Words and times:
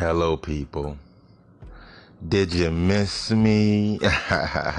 Hello, 0.00 0.34
people. 0.34 0.96
Did 2.26 2.54
you 2.54 2.70
miss 2.70 3.30
me? 3.32 4.00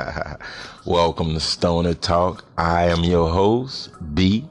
Welcome 0.88 1.36
to 1.36 1.40
Stoner 1.40 1.94
Talk. 1.94 2.44
I 2.58 2.86
am 2.86 3.04
your 3.04 3.30
host, 3.30 3.92
B. 4.16 4.50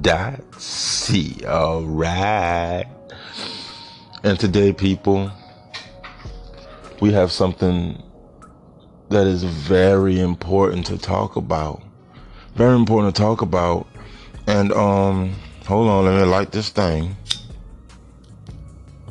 Dot 0.00 0.40
C. 0.62 1.44
All 1.44 1.82
right. 1.82 2.86
And 4.22 4.38
today, 4.38 4.72
people, 4.72 5.28
we 7.00 7.10
have 7.10 7.32
something 7.32 8.00
that 9.08 9.26
is 9.26 9.42
very 9.42 10.20
important 10.20 10.86
to 10.86 10.98
talk 10.98 11.34
about. 11.34 11.82
Very 12.54 12.76
important 12.76 13.16
to 13.16 13.20
talk 13.20 13.42
about. 13.42 13.88
And 14.46 14.70
um, 14.70 15.34
hold 15.66 15.88
on, 15.88 16.04
let 16.04 16.14
me 16.14 16.24
light 16.26 16.52
this 16.52 16.68
thing. 16.68 17.16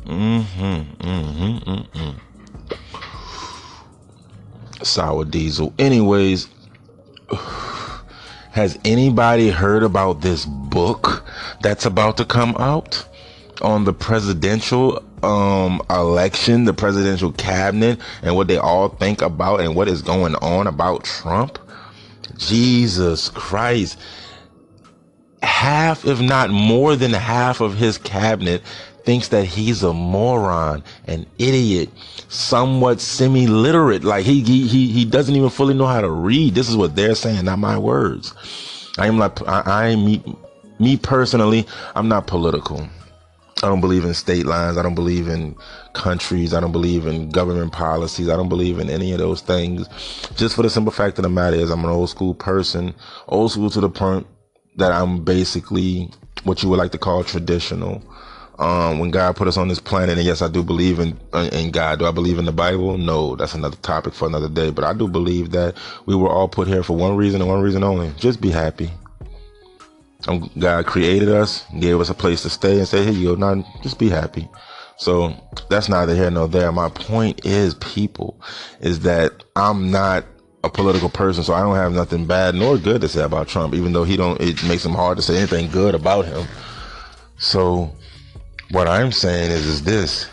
Mm-hmm. 0.06 1.06
Mm-hmm. 1.06 1.70
Mm-hmm. 1.70 2.18
Sour 4.82 5.24
diesel. 5.24 5.72
Anyways, 5.78 6.48
has 8.50 8.78
anybody 8.84 9.50
heard 9.50 9.82
about 9.82 10.20
this 10.20 10.44
book 10.44 11.24
that's 11.62 11.86
about 11.86 12.16
to 12.16 12.24
come 12.24 12.56
out 12.58 13.06
on 13.62 13.84
the 13.84 13.92
presidential 13.92 15.02
um 15.22 15.80
election, 15.88 16.64
the 16.64 16.74
presidential 16.74 17.30
cabinet, 17.32 18.00
and 18.22 18.34
what 18.34 18.48
they 18.48 18.58
all 18.58 18.88
think 18.88 19.22
about 19.22 19.60
and 19.60 19.76
what 19.76 19.86
is 19.88 20.02
going 20.02 20.34
on 20.36 20.66
about 20.66 21.04
Trump? 21.04 21.58
Jesus 22.36 23.28
Christ. 23.30 23.98
Half, 25.42 26.04
if 26.04 26.20
not 26.20 26.50
more 26.50 26.96
than 26.96 27.12
half 27.12 27.60
of 27.60 27.76
his 27.76 27.98
cabinet 27.98 28.62
thinks 29.04 29.28
that 29.28 29.44
he's 29.44 29.82
a 29.82 29.92
moron, 29.92 30.82
an 31.06 31.26
idiot, 31.38 31.90
somewhat 32.28 33.00
semi-literate. 33.00 34.04
Like 34.04 34.24
he, 34.24 34.42
he, 34.42 34.66
he, 34.66 34.88
he 34.88 35.04
doesn't 35.04 35.34
even 35.34 35.50
fully 35.50 35.74
know 35.74 35.86
how 35.86 36.00
to 36.00 36.10
read. 36.10 36.54
This 36.54 36.68
is 36.68 36.76
what 36.76 36.96
they're 36.96 37.14
saying, 37.14 37.44
not 37.44 37.58
my 37.58 37.78
words. 37.78 38.34
I 38.98 39.06
am 39.06 39.18
like, 39.18 39.46
I, 39.48 39.62
I 39.64 39.96
me, 39.96 40.22
me 40.78 40.96
personally, 40.96 41.66
I'm 41.94 42.08
not 42.08 42.26
political. 42.26 42.88
I 43.62 43.68
don't 43.68 43.80
believe 43.80 44.04
in 44.04 44.12
state 44.12 44.44
lines. 44.44 44.76
I 44.76 44.82
don't 44.82 44.96
believe 44.96 45.28
in 45.28 45.54
countries. 45.92 46.52
I 46.52 46.58
don't 46.58 46.72
believe 46.72 47.06
in 47.06 47.30
government 47.30 47.72
policies. 47.72 48.28
I 48.28 48.36
don't 48.36 48.48
believe 48.48 48.80
in 48.80 48.90
any 48.90 49.12
of 49.12 49.18
those 49.18 49.40
things. 49.40 49.86
Just 50.34 50.56
for 50.56 50.62
the 50.62 50.70
simple 50.70 50.92
fact 50.92 51.18
of 51.18 51.22
the 51.22 51.28
matter 51.28 51.56
is 51.56 51.70
I'm 51.70 51.84
an 51.84 51.90
old 51.90 52.10
school 52.10 52.34
person, 52.34 52.92
old 53.28 53.52
school 53.52 53.70
to 53.70 53.80
the 53.80 53.88
point 53.88 54.26
that 54.76 54.90
I'm 54.90 55.22
basically 55.22 56.10
what 56.42 56.62
you 56.62 56.68
would 56.70 56.78
like 56.78 56.90
to 56.92 56.98
call 56.98 57.22
traditional. 57.22 58.02
Um, 58.62 59.00
when 59.00 59.10
God 59.10 59.34
put 59.34 59.48
us 59.48 59.56
on 59.56 59.66
this 59.66 59.80
planet, 59.80 60.18
and 60.18 60.24
yes, 60.24 60.40
I 60.40 60.46
do 60.46 60.62
believe 60.62 61.00
in 61.00 61.18
in 61.34 61.72
God. 61.72 61.98
Do 61.98 62.06
I 62.06 62.12
believe 62.12 62.38
in 62.38 62.44
the 62.44 62.52
Bible? 62.52 62.96
No, 62.96 63.34
that's 63.34 63.54
another 63.54 63.76
topic 63.78 64.14
for 64.14 64.28
another 64.28 64.48
day. 64.48 64.70
But 64.70 64.84
I 64.84 64.92
do 64.92 65.08
believe 65.08 65.50
that 65.50 65.76
we 66.06 66.14
were 66.14 66.28
all 66.28 66.46
put 66.46 66.68
here 66.68 66.84
for 66.84 66.96
one 66.96 67.16
reason 67.16 67.40
and 67.40 67.50
one 67.50 67.60
reason 67.60 67.82
only: 67.82 68.12
just 68.18 68.40
be 68.40 68.50
happy. 68.50 68.88
Um, 70.28 70.48
God 70.56 70.86
created 70.86 71.28
us, 71.28 71.64
gave 71.80 71.98
us 71.98 72.08
a 72.08 72.14
place 72.14 72.42
to 72.42 72.50
stay, 72.50 72.78
and 72.78 72.86
said, 72.86 73.04
"Hey, 73.04 73.10
you 73.10 73.34
go, 73.34 73.54
now 73.54 73.66
just 73.82 73.98
be 73.98 74.08
happy." 74.08 74.48
So 74.96 75.34
that's 75.68 75.88
neither 75.88 76.14
here 76.14 76.30
nor 76.30 76.46
there. 76.46 76.70
My 76.70 76.88
point 76.88 77.44
is, 77.44 77.74
people, 77.74 78.40
is 78.80 79.00
that 79.00 79.42
I'm 79.56 79.90
not 79.90 80.24
a 80.62 80.70
political 80.70 81.08
person, 81.08 81.42
so 81.42 81.52
I 81.52 81.62
don't 81.62 81.74
have 81.74 81.92
nothing 81.92 82.26
bad 82.26 82.54
nor 82.54 82.78
good 82.78 83.00
to 83.00 83.08
say 83.08 83.24
about 83.24 83.48
Trump, 83.48 83.74
even 83.74 83.92
though 83.92 84.04
he 84.04 84.16
don't. 84.16 84.40
It 84.40 84.62
makes 84.68 84.86
him 84.86 84.92
hard 84.92 85.16
to 85.16 85.22
say 85.22 85.36
anything 85.36 85.68
good 85.68 85.96
about 85.96 86.26
him. 86.26 86.46
So 87.38 87.90
what 88.72 88.88
I'm 88.88 89.12
saying 89.12 89.50
is, 89.50 89.66
is 89.66 89.82
this: 89.84 90.24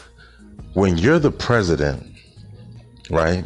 when 0.74 0.98
you're 0.98 1.20
the 1.20 1.32
president, 1.32 2.04
right? 3.10 3.46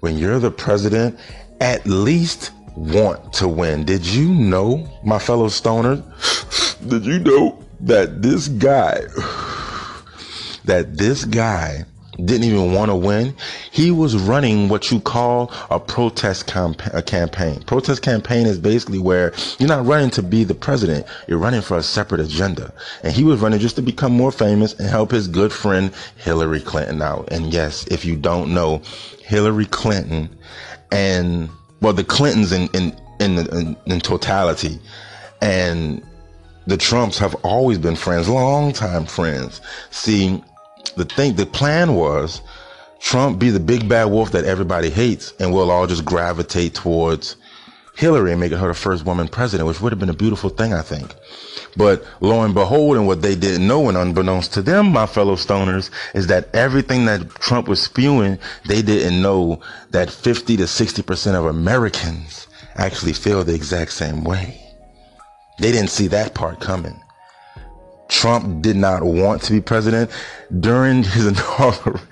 When 0.00 0.18
you're 0.18 0.38
the 0.38 0.50
president, 0.50 1.18
at 1.60 1.86
least 1.86 2.50
want 2.76 3.32
to 3.34 3.48
win. 3.48 3.84
Did 3.84 4.04
you 4.04 4.28
know, 4.28 4.88
my 5.04 5.18
fellow 5.18 5.48
stoner? 5.48 6.02
Did 6.88 7.04
you 7.04 7.18
know 7.20 7.62
that 7.80 8.22
this 8.22 8.48
guy, 8.48 9.00
that 10.64 10.96
this 10.96 11.24
guy 11.24 11.84
didn't 12.24 12.44
even 12.44 12.72
want 12.72 12.90
to 12.90 12.94
win. 12.94 13.34
He 13.76 13.90
was 13.90 14.16
running 14.16 14.70
what 14.70 14.90
you 14.90 15.00
call 15.00 15.52
a 15.68 15.78
protest 15.78 16.50
a 16.94 17.02
campaign. 17.02 17.60
Protest 17.64 18.00
campaign 18.00 18.46
is 18.46 18.58
basically 18.58 18.98
where 18.98 19.34
you're 19.58 19.68
not 19.68 19.84
running 19.84 20.08
to 20.12 20.22
be 20.22 20.44
the 20.44 20.54
president. 20.54 21.06
You're 21.28 21.36
running 21.36 21.60
for 21.60 21.76
a 21.76 21.82
separate 21.82 22.22
agenda. 22.22 22.72
And 23.02 23.12
he 23.12 23.22
was 23.22 23.38
running 23.40 23.58
just 23.58 23.76
to 23.76 23.82
become 23.82 24.12
more 24.12 24.32
famous 24.32 24.72
and 24.80 24.88
help 24.88 25.10
his 25.10 25.28
good 25.28 25.52
friend 25.52 25.92
Hillary 26.16 26.60
Clinton 26.60 27.02
out. 27.02 27.28
And 27.30 27.52
yes, 27.52 27.86
if 27.88 28.06
you 28.06 28.16
don't 28.16 28.54
know, 28.54 28.80
Hillary 29.22 29.66
Clinton 29.66 30.30
and 30.90 31.50
well, 31.82 31.92
the 31.92 32.02
Clintons 32.02 32.52
in 32.52 32.68
in 32.68 32.98
in, 33.20 33.38
in, 33.54 33.76
in 33.84 34.00
totality 34.00 34.78
and 35.42 36.02
the 36.66 36.78
Trumps 36.78 37.18
have 37.18 37.34
always 37.44 37.76
been 37.76 37.94
friends, 37.94 38.26
long 38.26 38.72
time 38.72 39.04
friends. 39.04 39.60
See, 39.90 40.42
the 40.96 41.04
thing, 41.04 41.36
the 41.36 41.44
plan 41.44 41.94
was 41.94 42.40
Trump 43.00 43.38
be 43.38 43.50
the 43.50 43.60
big 43.60 43.88
bad 43.88 44.06
wolf 44.06 44.32
that 44.32 44.44
everybody 44.44 44.90
hates, 44.90 45.32
and 45.38 45.52
we'll 45.52 45.70
all 45.70 45.86
just 45.86 46.04
gravitate 46.04 46.74
towards 46.74 47.36
Hillary 47.94 48.32
and 48.32 48.40
making 48.40 48.58
her 48.58 48.68
the 48.68 48.74
first 48.74 49.06
woman 49.06 49.26
president, 49.26 49.66
which 49.66 49.80
would 49.80 49.92
have 49.92 49.98
been 49.98 50.10
a 50.10 50.14
beautiful 50.14 50.50
thing, 50.50 50.74
I 50.74 50.82
think. 50.82 51.14
But 51.76 52.04
lo 52.20 52.42
and 52.42 52.54
behold, 52.54 52.96
and 52.96 53.06
what 53.06 53.22
they 53.22 53.34
didn't 53.34 53.66
know, 53.66 53.88
and 53.88 53.96
unbeknownst 53.96 54.52
to 54.54 54.62
them, 54.62 54.92
my 54.92 55.06
fellow 55.06 55.36
stoners, 55.36 55.90
is 56.14 56.26
that 56.26 56.54
everything 56.54 57.06
that 57.06 57.28
Trump 57.36 57.68
was 57.68 57.82
spewing, 57.82 58.38
they 58.66 58.82
didn't 58.82 59.20
know 59.20 59.60
that 59.90 60.10
50 60.10 60.56
to 60.58 60.64
60% 60.64 61.34
of 61.34 61.46
Americans 61.46 62.46
actually 62.76 63.14
feel 63.14 63.44
the 63.44 63.54
exact 63.54 63.92
same 63.92 64.24
way. 64.24 64.62
They 65.58 65.72
didn't 65.72 65.90
see 65.90 66.08
that 66.08 66.34
part 66.34 66.60
coming. 66.60 67.00
Trump 68.16 68.62
did 68.62 68.76
not 68.76 69.02
want 69.02 69.42
to 69.42 69.52
be 69.52 69.60
president. 69.60 70.10
During 70.60 71.02
his 71.02 71.26
inauguration, 71.32 72.08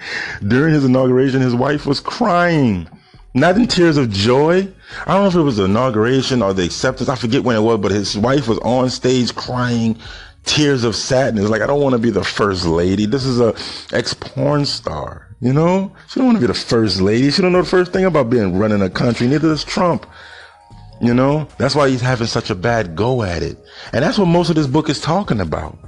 during 0.47 0.75
his 0.75 0.85
inauguration, 0.85 1.41
his 1.41 1.55
wife 1.55 1.87
was 1.87 1.99
crying, 1.99 2.87
not 3.33 3.57
in 3.57 3.67
tears 3.67 3.97
of 3.97 4.11
joy. 4.11 4.69
I 5.07 5.15
don't 5.15 5.23
know 5.23 5.29
if 5.29 5.35
it 5.35 5.41
was 5.41 5.57
the 5.57 5.65
inauguration 5.65 6.43
or 6.43 6.53
the 6.53 6.63
acceptance. 6.63 7.09
I 7.09 7.17
forget 7.17 7.43
when 7.43 7.57
it 7.57 7.61
was, 7.61 7.81
but 7.81 7.91
his 7.91 8.19
wife 8.19 8.49
was 8.49 8.59
on 8.59 8.91
stage 8.91 9.35
crying 9.35 9.97
tears 10.45 10.85
of 10.85 10.95
sadness. 10.95 11.49
Like, 11.49 11.63
I 11.63 11.67
don't 11.67 11.81
want 11.81 11.95
to 11.95 11.99
be 11.99 12.11
the 12.11 12.23
first 12.23 12.67
lady. 12.67 13.07
This 13.07 13.25
is 13.25 13.41
a 13.41 13.55
ex 13.97 14.13
porn 14.13 14.67
star. 14.67 15.35
You 15.41 15.55
know, 15.55 15.91
she 16.09 16.21
don't 16.21 16.27
want 16.27 16.37
to 16.37 16.41
be 16.43 16.47
the 16.47 16.53
first 16.53 17.01
lady. 17.01 17.31
She 17.31 17.41
don't 17.41 17.53
know 17.53 17.63
the 17.63 17.69
first 17.69 17.95
thing 17.95 18.05
about 18.05 18.29
being 18.29 18.59
running 18.59 18.83
a 18.83 18.91
country. 18.91 19.27
Neither 19.27 19.49
does 19.49 19.65
Trump. 19.65 20.05
You 21.01 21.15
know, 21.15 21.49
that's 21.57 21.75
why 21.75 21.89
he's 21.89 22.03
having 22.03 22.27
such 22.27 22.51
a 22.51 22.55
bad 22.55 22.95
go 22.95 23.23
at 23.23 23.43
it. 23.43 23.57
And 23.95 24.05
that's 24.05 24.19
what 24.19 24.27
most 24.27 24.51
of 24.51 24.57
this 24.57 24.67
book 24.67 24.91
is 24.91 25.01
talking 25.01 25.41
about. 25.41 25.79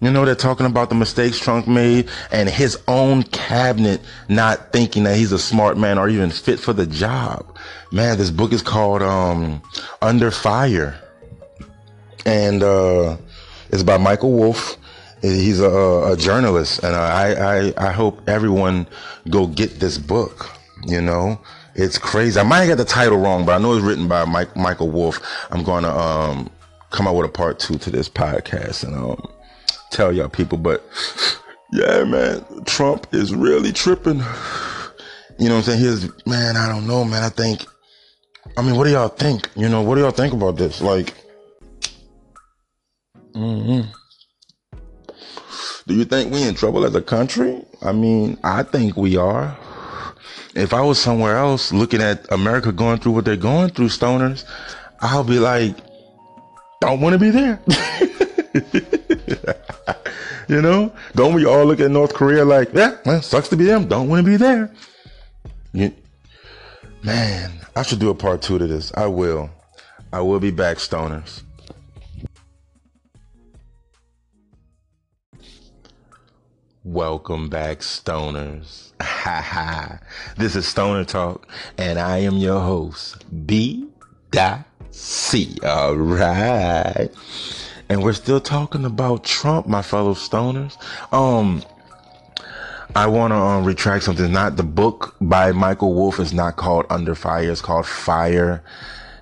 You 0.00 0.12
know, 0.12 0.24
they're 0.24 0.36
talking 0.36 0.66
about 0.66 0.90
the 0.90 0.94
mistakes 0.94 1.38
Trump 1.38 1.66
made 1.66 2.08
and 2.30 2.48
his 2.48 2.78
own 2.86 3.24
cabinet 3.24 4.00
not 4.28 4.72
thinking 4.72 5.04
that 5.04 5.16
he's 5.16 5.32
a 5.32 5.38
smart 5.38 5.76
man 5.76 5.98
or 5.98 6.08
even 6.08 6.30
fit 6.30 6.60
for 6.60 6.72
the 6.72 6.86
job. 6.86 7.56
Man, 7.90 8.16
this 8.16 8.30
book 8.30 8.52
is 8.52 8.62
called 8.62 9.02
um, 9.02 9.60
Under 10.00 10.30
Fire. 10.30 11.00
And 12.24 12.62
uh, 12.62 13.16
it's 13.70 13.82
by 13.82 13.98
Michael 13.98 14.32
Wolff. 14.32 14.76
He's 15.20 15.60
a, 15.60 16.12
a 16.12 16.16
journalist. 16.16 16.84
And 16.84 16.94
I, 16.94 17.72
I, 17.72 17.88
I 17.88 17.90
hope 17.90 18.28
everyone 18.28 18.86
go 19.28 19.48
get 19.48 19.80
this 19.80 19.98
book, 19.98 20.48
you 20.86 21.00
know. 21.00 21.40
It's 21.74 21.98
crazy. 21.98 22.38
I 22.38 22.44
might 22.44 22.66
get 22.66 22.76
the 22.76 22.84
title 22.84 23.18
wrong, 23.18 23.44
but 23.44 23.52
I 23.52 23.58
know 23.62 23.74
it's 23.74 23.84
written 23.84 24.06
by 24.06 24.24
Mike, 24.24 24.54
Michael 24.56 24.90
Wolff. 24.90 25.20
I'm 25.50 25.64
going 25.64 25.82
to 25.82 25.90
um, 25.90 26.50
come 26.90 27.08
out 27.08 27.16
with 27.16 27.26
a 27.26 27.32
part 27.32 27.58
two 27.58 27.78
to 27.78 27.90
this 27.90 28.08
podcast 28.08 28.84
and 28.84 28.94
um, 28.94 29.28
tell 29.90 30.12
y'all 30.12 30.28
people. 30.28 30.58
But 30.58 30.84
yeah, 31.72 32.04
man, 32.04 32.44
Trump 32.64 33.06
is 33.12 33.34
really 33.34 33.72
tripping. 33.72 34.22
You 35.38 35.48
know 35.48 35.56
what 35.56 35.68
I'm 35.68 35.78
saying? 35.78 35.80
He's, 35.80 36.26
man, 36.26 36.56
I 36.56 36.68
don't 36.68 36.86
know, 36.86 37.04
man. 37.04 37.22
I 37.22 37.28
think, 37.28 37.64
I 38.56 38.62
mean, 38.62 38.76
what 38.76 38.84
do 38.84 38.90
y'all 38.90 39.08
think? 39.08 39.48
You 39.56 39.68
know, 39.68 39.82
what 39.82 39.94
do 39.94 40.00
y'all 40.00 40.10
think 40.10 40.32
about 40.32 40.56
this? 40.56 40.80
Like, 40.80 41.14
mm-hmm. 43.34 43.88
do 45.86 45.94
you 45.94 46.04
think 46.04 46.32
we 46.32 46.42
in 46.42 46.54
trouble 46.54 46.84
as 46.84 46.94
a 46.94 47.02
country? 47.02 47.64
I 47.82 47.92
mean, 47.92 48.38
I 48.42 48.64
think 48.64 48.96
we 48.96 49.16
are 49.16 49.56
if 50.58 50.74
I 50.74 50.80
was 50.80 51.00
somewhere 51.00 51.36
else 51.36 51.72
looking 51.72 52.02
at 52.02 52.30
America 52.32 52.72
going 52.72 52.98
through 52.98 53.12
what 53.12 53.24
they're 53.24 53.36
going 53.36 53.70
through, 53.70 53.88
stoners, 53.88 54.44
I'll 55.00 55.24
be 55.24 55.38
like, 55.38 55.76
don't 56.80 57.00
want 57.00 57.12
to 57.12 57.18
be 57.18 57.30
there. 57.30 57.60
you 60.48 60.62
know, 60.62 60.92
don't 61.14 61.34
we 61.34 61.44
all 61.44 61.64
look 61.64 61.80
at 61.80 61.90
North 61.90 62.14
Korea 62.14 62.44
like, 62.44 62.72
yeah, 62.72 62.96
man, 63.04 63.22
sucks 63.22 63.48
to 63.48 63.56
be 63.56 63.64
them. 63.64 63.86
Don't 63.86 64.08
want 64.08 64.24
to 64.24 64.30
be 64.30 64.36
there. 64.36 64.72
You, 65.72 65.92
man, 67.02 67.52
I 67.76 67.82
should 67.82 67.98
do 67.98 68.10
a 68.10 68.14
part 68.14 68.42
two 68.42 68.58
to 68.58 68.66
this. 68.66 68.92
I 68.94 69.06
will. 69.06 69.50
I 70.12 70.20
will 70.20 70.40
be 70.40 70.50
back, 70.50 70.78
stoners. 70.78 71.42
Welcome 76.84 77.50
back, 77.50 77.80
stoners. 77.80 78.92
Ha 79.02 79.42
ha. 79.44 79.98
This 80.38 80.56
is 80.56 80.66
Stoner 80.66 81.04
Talk, 81.04 81.46
and 81.76 81.98
I 81.98 82.18
am 82.18 82.38
your 82.38 82.60
host, 82.60 83.24
B. 83.46 83.88
C. 84.90 85.58
All 85.64 85.96
right. 85.96 87.08
And 87.88 88.02
we're 88.02 88.12
still 88.12 88.40
talking 88.40 88.84
about 88.84 89.24
Trump, 89.24 89.66
my 89.66 89.82
fellow 89.82 90.14
stoners. 90.14 90.76
Um, 91.12 91.62
I 92.94 93.06
want 93.06 93.32
to 93.32 93.36
um, 93.36 93.64
retract 93.64 94.04
something. 94.04 94.30
Not 94.32 94.56
the 94.56 94.62
book 94.62 95.16
by 95.20 95.52
Michael 95.52 95.94
Wolff 95.94 96.18
is 96.18 96.32
not 96.32 96.56
called 96.56 96.86
Under 96.90 97.14
Fire. 97.14 97.50
It's 97.50 97.62
called 97.62 97.86
Fire 97.86 98.62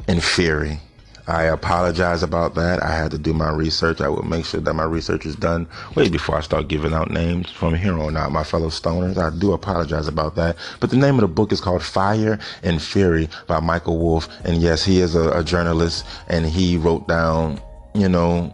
and 0.08 0.22
Fury. 0.22 0.80
I 1.28 1.44
apologize 1.44 2.22
about 2.22 2.54
that. 2.54 2.80
I 2.82 2.94
had 2.94 3.10
to 3.10 3.18
do 3.18 3.32
my 3.32 3.50
research. 3.50 4.00
I 4.00 4.08
will 4.08 4.22
make 4.22 4.44
sure 4.44 4.60
that 4.60 4.74
my 4.74 4.84
research 4.84 5.26
is 5.26 5.34
done 5.34 5.66
way 5.96 6.08
before 6.08 6.36
I 6.36 6.40
start 6.40 6.68
giving 6.68 6.94
out 6.94 7.10
names 7.10 7.50
from 7.50 7.74
here 7.74 7.98
on 7.98 8.16
out, 8.16 8.30
my 8.30 8.44
fellow 8.44 8.68
stoners. 8.68 9.18
I 9.18 9.36
do 9.36 9.52
apologize 9.52 10.06
about 10.06 10.36
that. 10.36 10.56
But 10.78 10.90
the 10.90 10.96
name 10.96 11.16
of 11.16 11.22
the 11.22 11.28
book 11.28 11.50
is 11.50 11.60
called 11.60 11.82
Fire 11.82 12.38
and 12.62 12.80
Fury 12.80 13.28
by 13.48 13.58
Michael 13.58 13.98
Wolff. 13.98 14.28
And 14.44 14.62
yes, 14.62 14.84
he 14.84 15.00
is 15.00 15.16
a, 15.16 15.30
a 15.36 15.42
journalist 15.42 16.06
and 16.28 16.46
he 16.46 16.76
wrote 16.76 17.08
down, 17.08 17.60
you 18.00 18.08
know, 18.08 18.52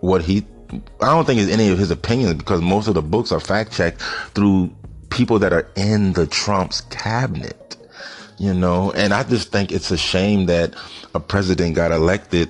what 0.00 0.22
he, 0.22 0.44
I 1.00 1.06
don't 1.06 1.24
think 1.24 1.40
it's 1.40 1.52
any 1.52 1.68
of 1.68 1.78
his 1.78 1.90
opinions 1.90 2.34
because 2.34 2.60
most 2.60 2.88
of 2.88 2.94
the 2.94 3.02
books 3.02 3.32
are 3.32 3.40
fact 3.40 3.72
checked 3.72 4.00
through 4.34 4.74
people 5.10 5.38
that 5.38 5.52
are 5.52 5.68
in 5.76 6.12
the 6.12 6.26
Trump's 6.26 6.80
cabinet 6.82 7.64
you 8.38 8.52
know, 8.52 8.90
and 8.92 9.14
I 9.14 9.22
just 9.22 9.52
think 9.52 9.70
it's 9.70 9.90
a 9.90 9.96
shame 9.96 10.46
that 10.46 10.74
a 11.14 11.20
president 11.20 11.76
got 11.76 11.92
elected 11.92 12.48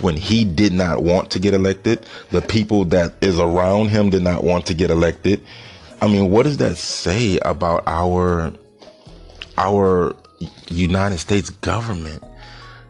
when 0.00 0.16
he 0.16 0.44
did 0.44 0.72
not 0.72 1.02
want 1.02 1.30
to 1.32 1.38
get 1.38 1.54
elected. 1.54 2.04
The 2.30 2.42
people 2.42 2.84
that 2.86 3.14
is 3.20 3.38
around 3.38 3.88
him 3.88 4.10
did 4.10 4.22
not 4.22 4.44
want 4.44 4.66
to 4.66 4.74
get 4.74 4.90
elected. 4.90 5.42
I 6.02 6.06
mean, 6.06 6.30
what 6.30 6.44
does 6.44 6.58
that 6.58 6.76
say 6.76 7.38
about 7.38 7.84
our 7.86 8.52
our 9.56 10.14
United 10.68 11.18
States 11.18 11.50
government? 11.50 12.22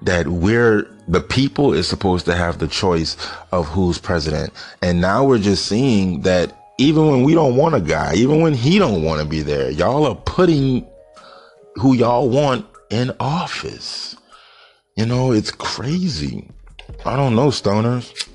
That 0.02 0.28
we're 0.28 0.86
the 1.08 1.20
people 1.20 1.74
is 1.74 1.88
supposed 1.88 2.24
to 2.26 2.34
have 2.34 2.58
the 2.58 2.68
choice 2.68 3.16
of 3.52 3.68
who's 3.68 3.98
president. 3.98 4.52
And 4.80 5.00
now 5.00 5.24
we're 5.24 5.38
just 5.38 5.66
seeing 5.66 6.22
that 6.22 6.56
even 6.78 7.08
when 7.08 7.24
we 7.24 7.34
don't 7.34 7.56
want 7.56 7.74
a 7.74 7.80
guy, 7.80 8.14
even 8.14 8.40
when 8.40 8.54
he 8.54 8.78
don't 8.78 9.02
want 9.02 9.20
to 9.20 9.26
be 9.26 9.42
there, 9.42 9.70
y'all 9.70 10.06
are 10.06 10.14
putting 10.14 10.86
who 11.74 11.94
y'all 11.94 12.28
want 12.28 12.64
in 12.90 13.12
office. 13.20 14.16
You 14.96 15.06
know, 15.06 15.32
it's 15.32 15.50
crazy. 15.50 16.48
I 17.04 17.16
don't 17.16 17.34
know, 17.34 17.48
stoners. 17.48 18.28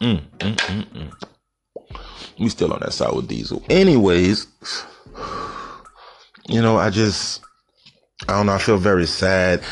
Mm, 0.00 0.20
mm, 0.38 0.56
mm, 0.56 0.86
mm. 0.92 1.98
We 2.38 2.48
still 2.48 2.72
on 2.72 2.80
that 2.80 2.92
sour 2.92 3.22
diesel. 3.22 3.62
Anyways, 3.70 4.46
you 6.48 6.60
know, 6.60 6.76
I 6.76 6.90
just, 6.90 7.42
I 8.28 8.32
don't 8.32 8.46
know. 8.46 8.54
I 8.54 8.58
feel 8.58 8.78
very 8.78 9.06
sad. 9.06 9.62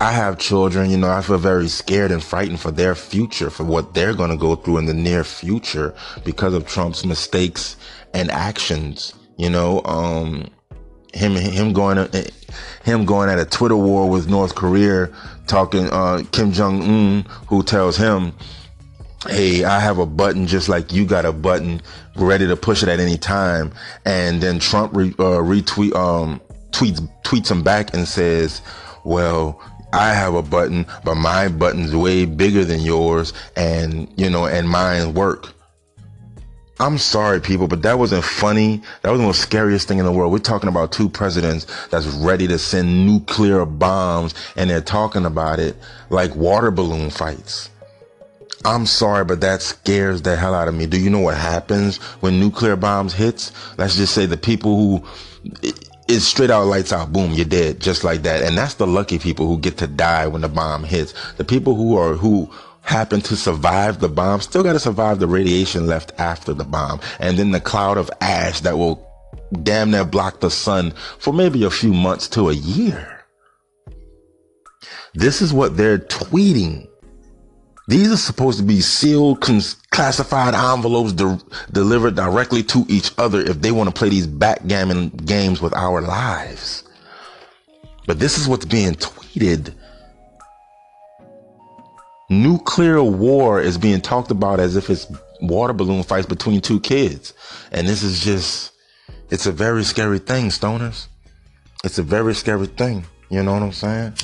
I 0.00 0.12
have 0.12 0.38
children, 0.38 0.90
you 0.90 0.96
know, 0.96 1.10
I 1.10 1.22
feel 1.22 1.38
very 1.38 1.66
scared 1.66 2.12
and 2.12 2.22
frightened 2.22 2.60
for 2.60 2.70
their 2.70 2.94
future, 2.94 3.50
for 3.50 3.64
what 3.64 3.94
they're 3.94 4.14
going 4.14 4.30
to 4.30 4.36
go 4.36 4.54
through 4.54 4.78
in 4.78 4.86
the 4.86 4.94
near 4.94 5.24
future 5.24 5.92
because 6.24 6.54
of 6.54 6.66
Trump's 6.66 7.04
mistakes 7.04 7.76
and 8.14 8.30
actions. 8.30 9.12
You 9.38 9.50
know, 9.50 9.82
um, 9.84 10.48
him 11.12 11.34
him 11.34 11.72
going 11.72 12.08
him 12.84 13.04
going 13.06 13.28
at 13.28 13.40
a 13.40 13.44
Twitter 13.44 13.76
war 13.76 14.08
with 14.08 14.28
North 14.28 14.54
Korea, 14.54 15.08
talking 15.48 15.90
uh, 15.90 16.22
Kim 16.30 16.52
Jong 16.52 16.82
Un, 16.82 17.24
who 17.48 17.64
tells 17.64 17.96
him, 17.96 18.32
"Hey, 19.26 19.64
I 19.64 19.80
have 19.80 19.98
a 19.98 20.06
button 20.06 20.46
just 20.46 20.68
like 20.68 20.92
you 20.92 21.06
got 21.06 21.24
a 21.24 21.32
button, 21.32 21.82
ready 22.14 22.46
to 22.46 22.56
push 22.56 22.84
it 22.84 22.88
at 22.88 23.00
any 23.00 23.18
time." 23.18 23.72
And 24.04 24.40
then 24.40 24.60
Trump 24.60 24.94
re, 24.94 25.08
uh, 25.18 25.42
retweet 25.42 25.94
um, 25.96 26.40
tweets 26.70 27.00
tweets 27.24 27.50
him 27.50 27.64
back 27.64 27.94
and 27.94 28.06
says, 28.06 28.62
"Well." 29.02 29.60
I 29.92 30.12
have 30.12 30.34
a 30.34 30.42
button, 30.42 30.86
but 31.04 31.14
my 31.14 31.48
button's 31.48 31.94
way 31.94 32.26
bigger 32.26 32.64
than 32.64 32.80
yours, 32.80 33.32
and 33.56 34.12
you 34.16 34.28
know, 34.28 34.46
and 34.46 34.68
mine 34.68 35.14
work. 35.14 35.54
I'm 36.80 36.98
sorry, 36.98 37.40
people, 37.40 37.66
but 37.66 37.82
that 37.82 37.98
wasn't 37.98 38.22
funny. 38.22 38.82
That 39.02 39.10
was 39.10 39.18
the 39.18 39.26
most 39.26 39.40
scariest 39.40 39.88
thing 39.88 39.98
in 39.98 40.04
the 40.04 40.12
world. 40.12 40.30
We're 40.30 40.38
talking 40.38 40.68
about 40.68 40.92
two 40.92 41.08
presidents 41.08 41.66
that's 41.88 42.06
ready 42.06 42.46
to 42.46 42.58
send 42.58 43.04
nuclear 43.06 43.64
bombs, 43.64 44.34
and 44.54 44.70
they're 44.70 44.80
talking 44.80 45.24
about 45.24 45.58
it 45.58 45.76
like 46.10 46.34
water 46.36 46.70
balloon 46.70 47.10
fights. 47.10 47.70
I'm 48.64 48.86
sorry, 48.86 49.24
but 49.24 49.40
that 49.40 49.62
scares 49.62 50.22
the 50.22 50.36
hell 50.36 50.54
out 50.54 50.68
of 50.68 50.74
me. 50.74 50.86
Do 50.86 51.00
you 51.00 51.10
know 51.10 51.20
what 51.20 51.36
happens 51.36 51.96
when 52.20 52.38
nuclear 52.38 52.76
bombs 52.76 53.12
hits? 53.12 53.52
Let's 53.76 53.96
just 53.96 54.14
say 54.14 54.26
the 54.26 54.36
people 54.36 54.76
who 54.76 55.06
it's 56.08 56.24
straight 56.24 56.50
out 56.50 56.66
lights 56.66 56.92
out, 56.92 57.12
boom, 57.12 57.32
you're 57.32 57.44
dead, 57.44 57.80
just 57.80 58.02
like 58.02 58.22
that. 58.22 58.42
And 58.42 58.56
that's 58.56 58.74
the 58.74 58.86
lucky 58.86 59.18
people 59.18 59.46
who 59.46 59.58
get 59.58 59.76
to 59.78 59.86
die 59.86 60.26
when 60.26 60.40
the 60.40 60.48
bomb 60.48 60.82
hits. 60.84 61.14
The 61.36 61.44
people 61.44 61.74
who 61.74 61.96
are 61.96 62.14
who 62.14 62.50
happen 62.82 63.20
to 63.20 63.36
survive 63.36 64.00
the 64.00 64.08
bomb 64.08 64.40
still 64.40 64.62
got 64.62 64.72
to 64.72 64.80
survive 64.80 65.18
the 65.18 65.26
radiation 65.26 65.86
left 65.86 66.10
after 66.18 66.54
the 66.54 66.64
bomb 66.64 66.98
and 67.20 67.36
then 67.36 67.50
the 67.50 67.60
cloud 67.60 67.98
of 67.98 68.10
ash 68.22 68.60
that 68.60 68.78
will 68.78 69.06
damn 69.62 69.90
near 69.90 70.06
block 70.06 70.40
the 70.40 70.50
sun 70.50 70.92
for 71.18 71.34
maybe 71.34 71.64
a 71.64 71.70
few 71.70 71.92
months 71.92 72.26
to 72.28 72.48
a 72.48 72.54
year. 72.54 73.22
This 75.12 75.42
is 75.42 75.52
what 75.52 75.76
they're 75.76 75.98
tweeting. 75.98 76.87
These 77.88 78.12
are 78.12 78.18
supposed 78.18 78.58
to 78.58 78.64
be 78.64 78.80
sealed, 78.82 79.40
cons- 79.40 79.74
classified 79.90 80.54
envelopes 80.54 81.14
de- 81.14 81.40
delivered 81.72 82.14
directly 82.14 82.62
to 82.64 82.84
each 82.88 83.12
other 83.18 83.40
if 83.40 83.60
they 83.62 83.72
want 83.72 83.88
to 83.88 83.94
play 83.98 84.10
these 84.10 84.26
backgammon 84.26 85.08
games 85.08 85.60
with 85.60 85.74
our 85.74 86.02
lives. 86.02 86.84
But 88.06 88.18
this 88.18 88.38
is 88.38 88.46
what's 88.46 88.66
being 88.66 88.92
tweeted 88.94 89.74
nuclear 92.28 93.02
war 93.02 93.60
is 93.60 93.78
being 93.78 94.00
talked 94.00 94.30
about 94.30 94.60
as 94.60 94.76
if 94.76 94.90
it's 94.90 95.06
water 95.40 95.72
balloon 95.72 96.02
fights 96.02 96.26
between 96.26 96.60
two 96.60 96.80
kids. 96.80 97.32
And 97.72 97.86
this 97.86 98.02
is 98.02 98.20
just, 98.20 98.72
it's 99.30 99.46
a 99.46 99.52
very 99.52 99.84
scary 99.84 100.18
thing, 100.18 100.46
stoners. 100.46 101.06
It's 101.84 101.98
a 101.98 102.02
very 102.02 102.34
scary 102.34 102.66
thing. 102.66 103.04
You 103.30 103.42
know 103.42 103.54
what 103.54 103.62
I'm 103.62 103.72
saying? 103.72 104.14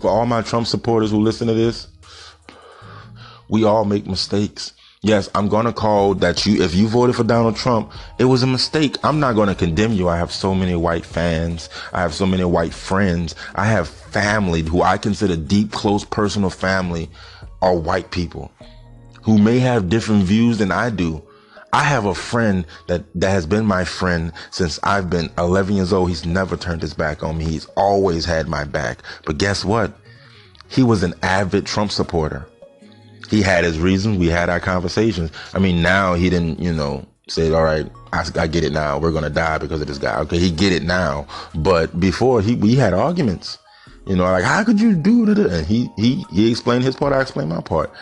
For 0.00 0.10
all 0.10 0.26
my 0.26 0.42
Trump 0.42 0.66
supporters 0.66 1.10
who 1.10 1.20
listen 1.20 1.48
to 1.48 1.54
this, 1.54 1.88
we 3.48 3.64
all 3.64 3.84
make 3.84 4.06
mistakes. 4.06 4.72
Yes, 5.00 5.30
I'm 5.34 5.48
to 5.66 5.72
call 5.72 6.14
that 6.16 6.44
you, 6.44 6.62
if 6.62 6.74
you 6.74 6.88
voted 6.88 7.14
for 7.14 7.22
Donald 7.22 7.56
Trump, 7.56 7.92
it 8.18 8.24
was 8.24 8.42
a 8.42 8.48
mistake. 8.48 8.96
I'm 9.04 9.20
not 9.20 9.34
to 9.48 9.54
condemn 9.54 9.92
you. 9.92 10.08
I 10.08 10.16
have 10.16 10.32
so 10.32 10.54
many 10.54 10.74
white 10.74 11.06
fans. 11.06 11.68
I 11.92 12.00
have 12.00 12.14
so 12.14 12.26
many 12.26 12.44
white 12.44 12.74
friends. 12.74 13.36
I 13.54 13.66
have 13.66 13.88
family 13.88 14.62
who 14.62 14.82
I 14.82 14.98
consider 14.98 15.36
deep, 15.36 15.70
close, 15.70 16.04
personal 16.04 16.50
family 16.50 17.08
are 17.62 17.74
white 17.76 18.10
people 18.10 18.50
who 19.22 19.38
may 19.38 19.58
have 19.60 19.88
different 19.88 20.24
views 20.24 20.58
than 20.58 20.72
I 20.72 20.90
do. 20.90 21.22
I 21.72 21.84
have 21.84 22.06
a 22.06 22.14
friend 22.14 22.66
that, 22.86 23.04
that 23.14 23.30
has 23.30 23.46
been 23.46 23.66
my 23.66 23.84
friend 23.84 24.32
since 24.50 24.80
I've 24.82 25.10
been 25.10 25.30
11 25.36 25.74
years 25.74 25.92
old. 25.92 26.08
He's 26.08 26.24
never 26.24 26.56
turned 26.56 26.82
his 26.82 26.94
back 26.94 27.22
on 27.22 27.38
me. 27.38 27.44
He's 27.44 27.66
always 27.76 28.24
had 28.24 28.48
my 28.48 28.64
back. 28.64 29.02
But 29.26 29.38
guess 29.38 29.64
what? 29.64 29.92
He 30.68 30.82
was 30.82 31.02
an 31.02 31.14
avid 31.22 31.66
Trump 31.66 31.90
supporter 31.90 32.46
he 33.30 33.42
had 33.42 33.64
his 33.64 33.78
reasons. 33.78 34.18
We 34.18 34.28
had 34.28 34.48
our 34.48 34.60
conversations. 34.60 35.30
I 35.54 35.58
mean, 35.58 35.82
now 35.82 36.14
he 36.14 36.30
didn't, 36.30 36.60
you 36.60 36.72
know, 36.72 37.06
say, 37.28 37.52
all 37.52 37.64
right, 37.64 37.86
I, 38.12 38.24
I 38.36 38.46
get 38.46 38.64
it 38.64 38.72
now. 38.72 38.98
We're 38.98 39.10
going 39.10 39.24
to 39.24 39.30
die 39.30 39.58
because 39.58 39.80
of 39.80 39.86
this 39.86 39.98
guy. 39.98 40.18
Okay. 40.20 40.38
He 40.38 40.50
get 40.50 40.72
it 40.72 40.82
now. 40.82 41.26
But 41.54 41.98
before 42.00 42.40
he, 42.40 42.54
we 42.54 42.74
had 42.74 42.94
arguments, 42.94 43.58
you 44.06 44.16
know, 44.16 44.24
like, 44.24 44.44
how 44.44 44.64
could 44.64 44.80
you 44.80 44.94
do 44.94 45.26
that? 45.26 45.38
And 45.38 45.66
he, 45.66 45.90
he, 45.96 46.24
he 46.32 46.50
explained 46.50 46.84
his 46.84 46.96
part. 46.96 47.12
I 47.12 47.20
explained 47.20 47.50
my 47.50 47.60
part. 47.60 47.92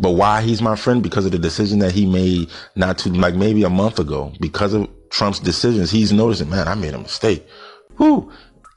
But 0.00 0.12
why 0.12 0.42
he's 0.42 0.62
my 0.62 0.76
friend? 0.76 1.02
Because 1.02 1.26
of 1.26 1.32
the 1.32 1.38
decision 1.38 1.78
that 1.80 1.92
he 1.92 2.06
made 2.06 2.50
not 2.76 2.98
to, 2.98 3.10
like 3.10 3.34
maybe 3.34 3.64
a 3.64 3.70
month 3.70 3.98
ago, 3.98 4.32
because 4.40 4.74
of 4.74 4.88
Trump's 5.10 5.40
decisions, 5.40 5.90
he's 5.90 6.12
noticing, 6.12 6.50
man, 6.50 6.68
I 6.68 6.74
made 6.74 6.94
a 6.94 6.98
mistake. 6.98 7.46
Whoo 7.98 8.30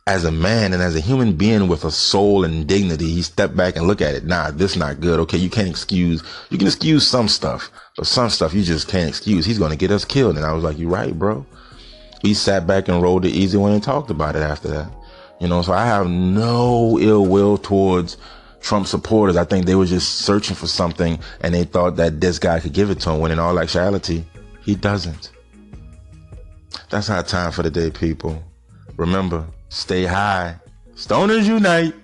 as 0.07 0.25
a 0.25 0.31
man 0.31 0.73
and 0.73 0.81
as 0.81 0.95
a 0.95 0.99
human 0.99 1.33
being 1.33 1.67
with 1.67 1.85
a 1.85 1.91
soul 1.91 2.43
and 2.43 2.67
dignity, 2.67 3.07
he 3.07 3.21
stepped 3.21 3.55
back 3.55 3.75
and 3.75 3.87
looked 3.87 4.01
at 4.01 4.15
it. 4.15 4.25
Nah, 4.25 4.51
this 4.51 4.75
not 4.75 4.99
good. 4.99 5.19
Okay, 5.21 5.37
you 5.37 5.49
can't 5.49 5.69
excuse. 5.69 6.23
You 6.49 6.57
can 6.57 6.67
excuse 6.67 7.07
some 7.07 7.27
stuff, 7.27 7.71
but 7.95 8.07
some 8.07 8.29
stuff 8.29 8.53
you 8.53 8.63
just 8.63 8.87
can't 8.87 9.07
excuse. 9.07 9.45
He's 9.45 9.59
gonna 9.59 9.75
get 9.75 9.91
us 9.91 10.03
killed. 10.03 10.37
And 10.37 10.45
I 10.45 10.53
was 10.53 10.63
like, 10.63 10.79
you're 10.79 10.89
right, 10.89 11.17
bro. 11.17 11.45
He 12.23 12.33
sat 12.33 12.65
back 12.65 12.87
and 12.87 13.01
rolled 13.01 13.23
the 13.23 13.29
easy 13.29 13.57
one 13.57 13.73
and 13.73 13.83
talked 13.83 14.09
about 14.09 14.35
it 14.35 14.41
after 14.41 14.67
that. 14.69 14.91
You 15.39 15.47
know, 15.47 15.61
so 15.61 15.73
I 15.73 15.85
have 15.85 16.07
no 16.09 16.99
ill 16.99 17.25
will 17.25 17.57
towards 17.57 18.17
Trump 18.61 18.87
supporters. 18.87 19.35
I 19.35 19.43
think 19.43 19.65
they 19.65 19.75
were 19.75 19.85
just 19.85 20.19
searching 20.19 20.55
for 20.55 20.67
something 20.67 21.19
and 21.41 21.53
they 21.53 21.63
thought 21.63 21.95
that 21.97 22.21
this 22.21 22.39
guy 22.39 22.59
could 22.59 22.73
give 22.73 22.89
it 22.89 22.99
to 23.01 23.11
him 23.11 23.19
when 23.19 23.31
in 23.31 23.39
all 23.39 23.59
actuality, 23.59 24.23
he 24.63 24.75
doesn't. 24.75 25.31
That's 26.89 27.09
our 27.09 27.23
time 27.23 27.51
for 27.51 27.63
the 27.63 27.71
day, 27.71 27.89
people. 27.89 28.43
Remember, 28.97 29.45
Stay 29.71 30.03
high. 30.03 30.59
Stoners 30.95 31.45
unite. 31.45 31.95